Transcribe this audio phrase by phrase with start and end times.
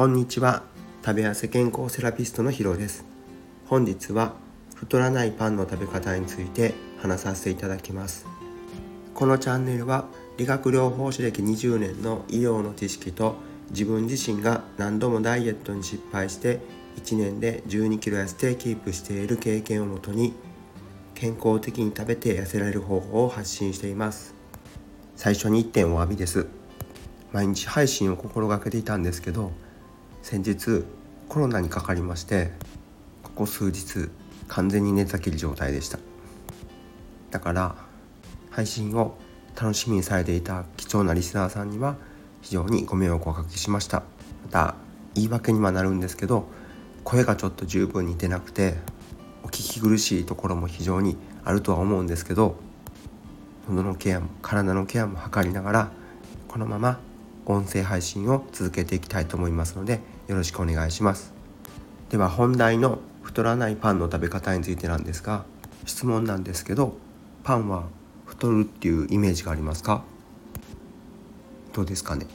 [0.00, 0.62] こんにちは。
[1.04, 3.04] 食べ痩せ健康セラピストのヒロです。
[3.66, 4.32] 本日は
[4.74, 6.72] 太らないパンの食べ方について
[7.02, 8.26] 話させていただきます。
[9.12, 10.06] このチャンネルは
[10.38, 13.34] 理学療法士歴20年の医療の知識と
[13.72, 16.60] 自分自身が何度もダイエットに失敗して
[16.96, 20.32] 1年で1 2キロ痩せてキープしている経験をもとに
[21.14, 24.34] 健康的に食べて痩せられる方法を発信しています。
[25.14, 26.46] 最初に1点お詫びです。
[27.32, 29.52] 毎日配信を心がけていたんですけど
[30.22, 30.84] 先日
[31.28, 32.50] コロナにかかりまして
[33.22, 34.10] ここ数日
[34.48, 35.98] 完全に寝たきり状態でした。
[37.30, 37.76] だから
[38.50, 39.16] 配信を
[39.60, 41.96] 楽しみにされていた貴重なリスナーさんには
[42.42, 44.02] 非常にご迷惑をおかけしました。
[44.42, 44.74] また
[45.14, 46.46] 言い訳にはなるんですけど
[47.04, 48.74] 声がちょっと十分に出なくて
[49.42, 52.56] お聞き苦しいところも非常にあるとは思うんですけど
[53.68, 55.90] 喉のケアも体のケアも図りながら
[56.48, 57.00] このまま
[57.46, 61.32] 音声配信を続けていきたいと思いますのでよろしくお願いします。
[62.10, 65.44] では本題の太らないパンの食べ方についてなんですが
[65.84, 66.94] 質問なんですけど
[67.44, 67.84] パンは
[68.26, 70.04] 太るっていうイメージがありますか？
[71.72, 72.26] どうですかね？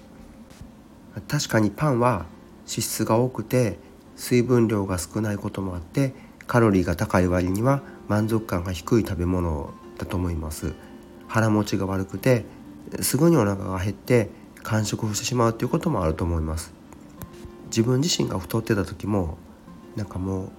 [1.27, 2.25] 確かにパンは
[2.67, 3.77] 脂質が多くて
[4.15, 6.13] 水分量が少ないこともあって
[6.47, 10.73] カロリーが高い割には満足感が低い食べ物だと思います。
[11.27, 12.45] 腹持ちが悪くて
[13.01, 14.29] すぐにお腹が減って
[14.65, 16.73] 完食をしてしまうということもあると思います。
[17.67, 19.37] 自分自身が太ってた時も
[19.95, 20.49] なんかもう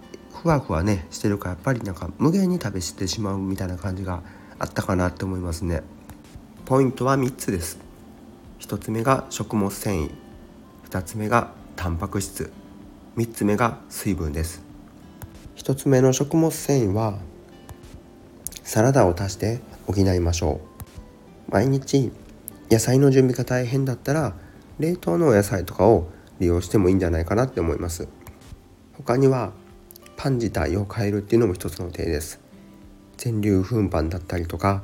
[0.43, 4.23] ふわふわねしてるからやっぱりなんか無限に食べしてしまうみたいな感じが
[4.59, 5.83] あったかなって思いますね。
[6.65, 7.79] ポイントは3つです。
[8.61, 10.11] 1つ目が食物繊維。
[10.89, 12.53] 2つ目がタンパク質。
[13.17, 14.63] 3つ目が水分です。
[15.57, 17.19] 1つ目の食物繊維は
[18.63, 20.61] サラダを足して補いましょ
[21.49, 21.51] う。
[21.51, 22.13] 毎日
[22.71, 24.35] 野菜の準備が大変だったら
[24.79, 26.09] 冷凍のお野菜とかを
[26.41, 28.09] 利用してもいいんじゃないかなって思います。
[28.95, 29.53] 他には
[30.17, 32.41] パン自体を変えるっていうのも一つの手です。
[33.17, 34.83] 全粒粉パンだったりとか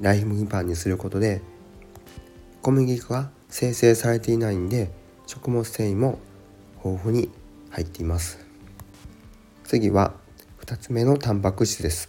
[0.00, 1.40] ライ麦パンにすることで
[2.62, 4.90] 小麦粉が生成されていないんで
[5.26, 6.18] 食物繊維も
[6.84, 7.30] 豊富に
[7.70, 8.38] 入っています。
[9.64, 10.14] 次は
[10.64, 12.08] 2つ目のタンパク質です。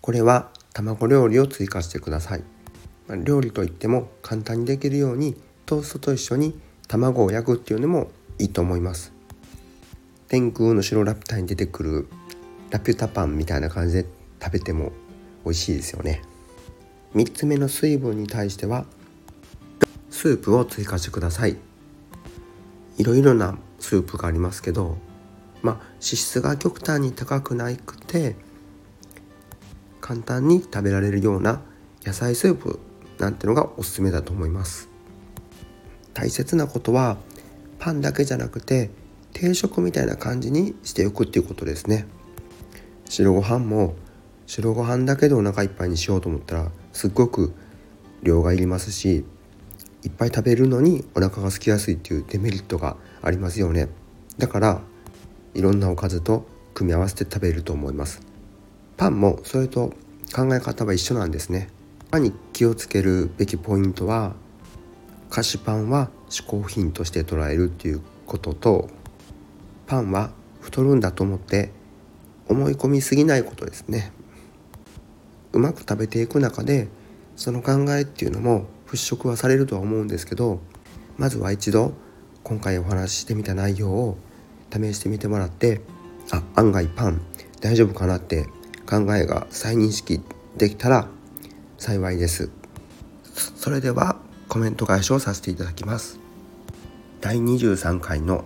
[0.00, 2.51] これは卵料理を追加してください。
[3.16, 5.36] 料理といっても簡単にできるように
[5.66, 6.58] トーストと一緒に
[6.88, 9.12] 卵を焼くっていうのもいいと思います。
[10.28, 12.08] 天空の白ラピュタに出てくる
[12.70, 14.06] ラピュタパンみたいな感じで
[14.42, 14.92] 食べても
[15.44, 16.22] 美味しいですよね。
[17.14, 18.86] 3つ目の水分に対しては
[20.10, 21.56] スープを追加してください。
[22.98, 24.96] いろいろなスープがありますけど
[25.62, 28.36] まあ脂質が極端に高くなくて
[30.00, 31.62] 簡単に食べられるような
[32.04, 32.78] 野菜スープ
[33.22, 34.88] なんてのがおすすめだと思います。
[36.12, 37.18] 大切なことは
[37.78, 38.90] パンだけじゃなくて
[39.32, 42.06] 定食みたいな感じにしておくっていうことですね。
[43.08, 43.94] 白ご飯も
[44.46, 47.54] 白ご飯だけでお腹いっぱいにしようと思ったらすっごく
[48.24, 49.24] 量がいりますし
[50.02, 53.88] いっぱい食べるのにお腹が空きやすいっていうデメリットがありますよね。
[54.36, 54.80] だから
[55.54, 56.44] いろんなおかずと
[56.74, 58.20] 組み合わせて食べると思います。
[58.96, 59.92] パンもそれと
[60.34, 61.68] 考え方は一緒なんですね。
[62.12, 64.34] パンに気をつけるべきポイントは
[65.30, 68.90] 菓子パンは嗜好品として捉えるっていうことと
[69.86, 70.30] パンは
[70.60, 71.72] 太るんだと思って
[72.50, 74.12] 思い込みすぎないことですね。
[75.54, 76.88] うまく食べていく中で
[77.34, 80.60] その考えっていうのも払拭はされるとは思うんですけど
[81.16, 81.94] まずは一度
[82.42, 84.18] 今回お話ししてみた内容を
[84.70, 85.80] 試してみてもらって
[86.30, 87.22] あ案外パン
[87.62, 88.44] 大丈夫かなって
[88.86, 90.20] 考えが再認識
[90.58, 91.08] できたら
[91.82, 92.48] 幸いです。
[93.56, 94.16] それでは
[94.46, 96.20] コメント返しをさせていただきます。
[97.20, 98.44] 第23回の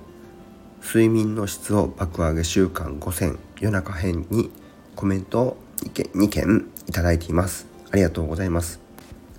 [0.82, 4.50] 睡眠の質を爆上げ週間5選夜中編に
[4.94, 7.66] コメントを2件いただいています。
[7.91, 8.80] ありがとうございます。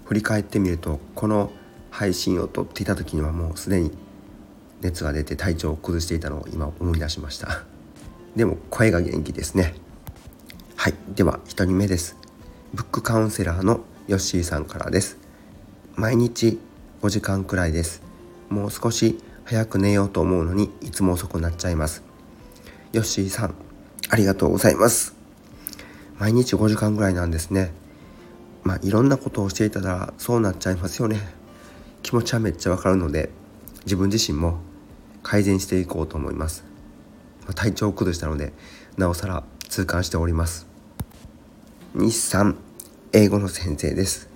[0.05, 1.51] 振り返ってみるとこの
[1.89, 3.97] 配信を撮っていた時にはもうすでに
[4.81, 7.63] 熱が出て体調を崩していたのを今思い出しました。
[8.35, 9.73] でも声が元気ですね。
[10.75, 10.93] はい。
[11.15, 12.15] では1人目です。
[12.73, 15.17] ブックカウンセラーのヨッシーさんからです。
[15.95, 16.59] 毎日
[17.01, 18.01] 5時間くらいです。
[18.49, 22.03] もう少し早く寝ようと思うのにいつも遅くなっちゃいます。
[22.91, 23.55] ヨッシーさん
[24.09, 25.15] ありがとうございます。
[26.19, 27.71] 毎日5時間ぐらいなんですね。
[28.63, 31.21] まあいろんなことをしていたらそうなっちゃいますよね。
[32.03, 33.29] 気持ちはめっちゃわかるので
[33.85, 34.59] 自分自身も
[35.23, 36.65] 改善していこうと思います。
[37.55, 38.51] 体調を崩したので
[38.97, 40.67] なおさら痛感しております。
[41.93, 42.57] 日産
[43.13, 44.29] 英語の先生です。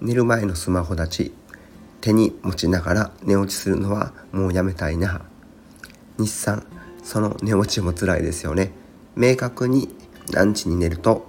[0.00, 1.32] 寝る前のスマホ立ち
[2.00, 5.22] 手に持ちながら寝落ちするのはもうやめたいな。
[6.18, 6.64] 日産
[7.02, 8.70] その寝落ちも辛いですよね。
[9.16, 9.88] 明確に
[10.30, 11.26] 何時に寝ると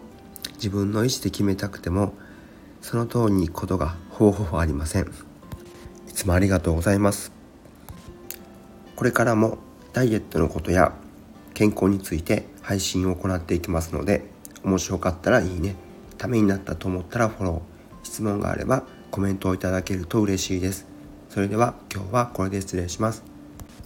[0.55, 2.13] 自分の意思で決めたくても
[2.81, 5.11] その通りに行くことがほぼほぼありません。
[6.07, 7.31] いつもありがとうございます。
[8.95, 9.57] これからも
[9.93, 10.93] ダイエットのことや
[11.55, 15.75] 健康について配信を行っていきますので面白かったらいいね。
[16.17, 18.05] ためになったと思ったらフォロー。
[18.05, 20.85] 質問があればコメントをいただけると嬉しいです。
[21.29, 23.23] それでは今日はこれで失礼します。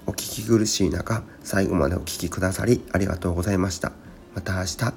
[0.05, 3.91] お聞き苦しい中最後までお聴きくださりありがとうございました。
[4.35, 4.92] また明日。